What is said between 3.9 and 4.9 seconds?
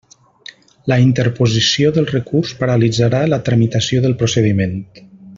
del procediment.